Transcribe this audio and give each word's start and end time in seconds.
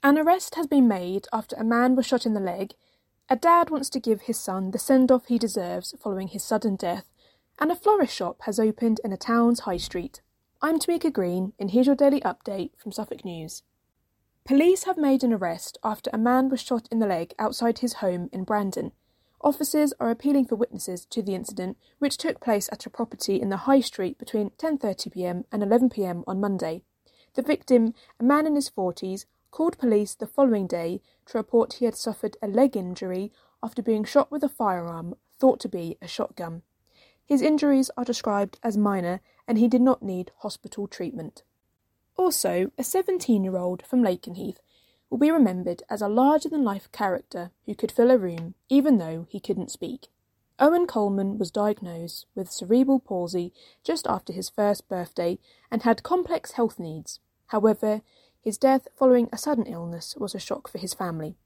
An 0.00 0.16
arrest 0.16 0.54
has 0.54 0.68
been 0.68 0.86
made 0.86 1.26
after 1.32 1.56
a 1.56 1.64
man 1.64 1.96
was 1.96 2.06
shot 2.06 2.24
in 2.24 2.32
the 2.32 2.40
leg, 2.40 2.74
a 3.28 3.34
dad 3.34 3.68
wants 3.68 3.90
to 3.90 4.00
give 4.00 4.22
his 4.22 4.38
son 4.38 4.70
the 4.70 4.78
send 4.78 5.10
off 5.10 5.26
he 5.26 5.38
deserves 5.38 5.92
following 5.98 6.28
his 6.28 6.44
sudden 6.44 6.76
death, 6.76 7.10
and 7.58 7.72
a 7.72 7.76
florist 7.76 8.14
shop 8.14 8.42
has 8.42 8.60
opened 8.60 9.00
in 9.02 9.12
a 9.12 9.16
town's 9.16 9.60
high 9.60 9.76
street. 9.76 10.20
I'm 10.62 10.78
Tamika 10.78 11.12
Green, 11.12 11.52
and 11.58 11.72
here's 11.72 11.86
your 11.86 11.96
daily 11.96 12.20
update 12.20 12.78
from 12.78 12.92
Suffolk 12.92 13.24
News. 13.24 13.64
Police 14.44 14.84
have 14.84 14.96
made 14.96 15.24
an 15.24 15.32
arrest 15.32 15.78
after 15.82 16.10
a 16.12 16.18
man 16.18 16.48
was 16.48 16.60
shot 16.60 16.86
in 16.92 17.00
the 17.00 17.06
leg 17.06 17.34
outside 17.36 17.80
his 17.80 17.94
home 17.94 18.30
in 18.32 18.44
Brandon. 18.44 18.92
Officers 19.40 19.92
are 19.98 20.10
appealing 20.10 20.46
for 20.46 20.54
witnesses 20.54 21.06
to 21.06 21.22
the 21.22 21.34
incident, 21.34 21.76
which 21.98 22.16
took 22.16 22.40
place 22.40 22.68
at 22.70 22.86
a 22.86 22.90
property 22.90 23.40
in 23.40 23.48
the 23.48 23.66
High 23.68 23.80
Street 23.80 24.16
between 24.16 24.50
10.30pm 24.50 25.44
and 25.50 25.62
11pm 25.62 26.22
on 26.28 26.40
Monday. 26.40 26.82
The 27.34 27.42
victim, 27.42 27.94
a 28.20 28.24
man 28.24 28.46
in 28.46 28.54
his 28.54 28.70
40s, 28.70 29.26
called 29.58 29.76
police 29.76 30.14
the 30.14 30.24
following 30.24 30.68
day 30.68 31.00
to 31.26 31.36
report 31.36 31.72
he 31.72 31.84
had 31.84 31.96
suffered 31.96 32.36
a 32.40 32.46
leg 32.46 32.76
injury 32.76 33.32
after 33.60 33.82
being 33.82 34.04
shot 34.04 34.30
with 34.30 34.44
a 34.44 34.48
firearm 34.48 35.16
thought 35.36 35.58
to 35.58 35.68
be 35.68 35.98
a 36.00 36.06
shotgun. 36.06 36.62
His 37.26 37.42
injuries 37.42 37.90
are 37.96 38.04
described 38.04 38.60
as 38.62 38.76
minor 38.76 39.20
and 39.48 39.58
he 39.58 39.66
did 39.66 39.80
not 39.80 40.00
need 40.00 40.30
hospital 40.42 40.86
treatment. 40.86 41.42
Also, 42.16 42.70
a 42.78 42.84
17 42.84 43.42
year 43.42 43.56
old 43.56 43.84
from 43.84 44.00
Lakenheath 44.00 44.60
will 45.10 45.18
be 45.18 45.32
remembered 45.32 45.82
as 45.90 46.00
a 46.00 46.08
larger 46.08 46.48
than 46.48 46.62
life 46.62 46.88
character 46.92 47.50
who 47.66 47.74
could 47.74 47.90
fill 47.90 48.12
a 48.12 48.16
room 48.16 48.54
even 48.68 48.98
though 48.98 49.26
he 49.28 49.40
couldn't 49.40 49.72
speak. 49.72 50.06
Owen 50.60 50.86
Coleman 50.86 51.36
was 51.36 51.50
diagnosed 51.50 52.26
with 52.36 52.52
cerebral 52.52 53.00
palsy 53.00 53.52
just 53.82 54.06
after 54.06 54.32
his 54.32 54.48
first 54.48 54.88
birthday 54.88 55.36
and 55.68 55.82
had 55.82 56.04
complex 56.04 56.52
health 56.52 56.78
needs. 56.78 57.18
However, 57.48 58.02
his 58.40 58.58
death 58.58 58.88
following 58.96 59.28
a 59.32 59.38
sudden 59.38 59.66
illness 59.66 60.14
was 60.16 60.34
a 60.34 60.38
shock 60.38 60.68
for 60.68 60.78
his 60.78 60.94
family. 60.94 61.36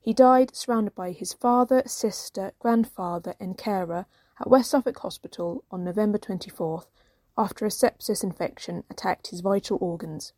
He 0.00 0.12
died 0.12 0.56
surrounded 0.56 0.94
by 0.94 1.12
his 1.12 1.32
father, 1.32 1.82
sister, 1.86 2.52
grandfather, 2.58 3.34
and 3.38 3.58
carer 3.58 4.06
at 4.40 4.48
West 4.48 4.70
Suffolk 4.70 4.98
Hospital 5.00 5.64
on 5.70 5.84
November 5.84 6.18
24th 6.18 6.86
after 7.36 7.64
a 7.66 7.70
sepsis 7.70 8.24
infection 8.24 8.84
attacked 8.90 9.28
his 9.28 9.40
vital 9.40 9.78
organs. 9.80 10.32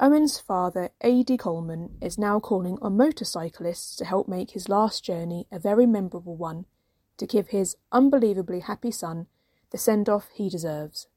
Owen's 0.00 0.38
father, 0.38 0.90
A.D. 1.00 1.36
Coleman, 1.38 1.96
is 2.00 2.18
now 2.18 2.38
calling 2.38 2.78
on 2.80 2.96
motorcyclists 2.96 3.96
to 3.96 4.04
help 4.04 4.28
make 4.28 4.52
his 4.52 4.68
last 4.68 5.04
journey 5.04 5.46
a 5.50 5.58
very 5.58 5.86
memorable 5.86 6.36
one, 6.36 6.66
to 7.16 7.26
give 7.26 7.48
his 7.48 7.76
unbelievably 7.90 8.60
happy 8.60 8.92
son 8.92 9.26
the 9.70 9.78
send 9.78 10.08
off 10.08 10.28
he 10.32 10.48
deserves. 10.48 11.08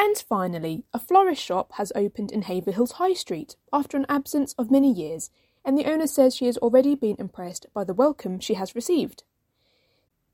And 0.00 0.16
finally, 0.16 0.84
a 0.94 1.00
florist 1.00 1.42
shop 1.42 1.72
has 1.72 1.90
opened 1.96 2.30
in 2.30 2.42
Haverhill's 2.42 2.92
High 2.92 3.14
Street 3.14 3.56
after 3.72 3.96
an 3.96 4.06
absence 4.08 4.54
of 4.56 4.70
many 4.70 4.92
years, 4.92 5.30
and 5.64 5.76
the 5.76 5.86
owner 5.86 6.06
says 6.06 6.36
she 6.36 6.46
has 6.46 6.56
already 6.58 6.94
been 6.94 7.16
impressed 7.18 7.66
by 7.74 7.82
the 7.82 7.92
welcome 7.92 8.38
she 8.38 8.54
has 8.54 8.76
received. 8.76 9.24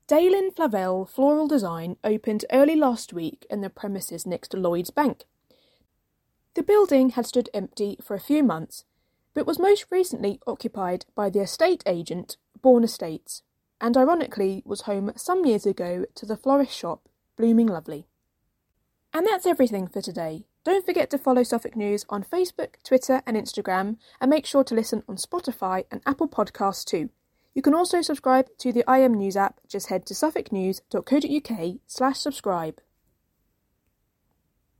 Daylin 0.07 0.55
Flavel 0.55 1.07
Floral 1.07 1.47
Design 1.47 1.97
opened 2.03 2.45
early 2.51 2.75
last 2.75 3.11
week 3.11 3.47
in 3.49 3.61
the 3.61 3.71
premises 3.71 4.27
next 4.27 4.49
to 4.49 4.57
Lloyd's 4.57 4.91
Bank. 4.91 5.23
The 6.53 6.61
building 6.61 7.09
had 7.09 7.25
stood 7.25 7.49
empty 7.51 7.97
for 8.03 8.13
a 8.13 8.19
few 8.19 8.43
months, 8.43 8.85
but 9.33 9.47
was 9.47 9.57
most 9.57 9.87
recently 9.89 10.39
occupied 10.45 11.07
by 11.15 11.31
the 11.31 11.41
estate 11.41 11.81
agent 11.87 12.37
Bourne 12.61 12.83
Estates, 12.83 13.41
and 13.81 13.97
ironically 13.97 14.61
was 14.63 14.81
home 14.81 15.11
some 15.15 15.43
years 15.43 15.65
ago 15.65 16.05
to 16.13 16.27
the 16.27 16.37
florist 16.37 16.77
shop 16.77 17.09
Blooming 17.35 17.65
Lovely. 17.67 18.05
And 19.15 19.25
that's 19.25 19.45
everything 19.45 19.87
for 19.87 20.01
today. 20.01 20.43
Don't 20.65 20.85
forget 20.85 21.09
to 21.09 21.17
follow 21.17 21.41
Suffolk 21.41 21.77
News 21.77 22.05
on 22.09 22.25
Facebook, 22.25 22.83
Twitter, 22.83 23.21
and 23.25 23.37
Instagram, 23.37 23.95
and 24.19 24.29
make 24.29 24.45
sure 24.45 24.65
to 24.65 24.75
listen 24.75 25.03
on 25.07 25.15
Spotify 25.15 25.85
and 25.89 26.01
Apple 26.05 26.27
Podcasts 26.27 26.83
too. 26.83 27.09
You 27.53 27.61
can 27.61 27.73
also 27.73 28.01
subscribe 28.01 28.49
to 28.57 28.73
the 28.73 28.83
IM 28.93 29.13
News 29.13 29.37
app. 29.37 29.61
Just 29.69 29.87
head 29.87 30.05
to 30.07 30.13
suffolknews.co.uk 30.13 31.75
slash 31.87 32.19
subscribe. 32.19 32.81